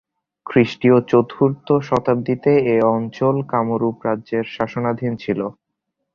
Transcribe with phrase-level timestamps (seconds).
[0.45, 5.39] খ্রিষ্টীয় চতুর্থ শতাব্দীতে এ অঞ্চল কামরূপ রাজ্যের শাসনাধীন ছিল।